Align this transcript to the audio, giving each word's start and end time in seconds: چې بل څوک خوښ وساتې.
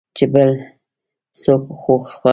چې 0.15 0.25
بل 0.33 0.49
څوک 1.41 1.63
خوښ 1.81 2.03
وساتې. 2.21 2.29